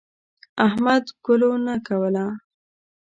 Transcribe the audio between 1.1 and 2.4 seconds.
ګلو نه کوله.